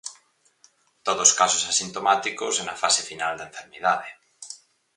Todos 1.05 1.29
casos 1.39 1.63
asintomáticos 1.71 2.53
e 2.61 2.63
na 2.65 2.75
fase 2.81 3.01
final 3.09 3.33
da 3.35 3.47
enfermidade. 3.49 4.09